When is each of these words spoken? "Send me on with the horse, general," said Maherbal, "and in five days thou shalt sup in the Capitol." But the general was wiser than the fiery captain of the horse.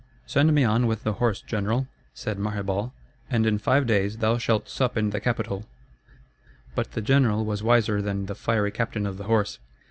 "Send 0.25 0.51
me 0.55 0.63
on 0.63 0.87
with 0.87 1.03
the 1.03 1.13
horse, 1.21 1.41
general," 1.41 1.87
said 2.11 2.39
Maherbal, 2.39 2.91
"and 3.29 3.45
in 3.45 3.59
five 3.59 3.85
days 3.85 4.17
thou 4.17 4.39
shalt 4.39 4.67
sup 4.67 4.97
in 4.97 5.11
the 5.11 5.19
Capitol." 5.19 5.63
But 6.73 6.93
the 6.93 7.01
general 7.03 7.45
was 7.45 7.61
wiser 7.61 8.01
than 8.01 8.25
the 8.25 8.33
fiery 8.33 8.71
captain 8.71 9.05
of 9.05 9.19
the 9.19 9.25
horse. 9.25 9.59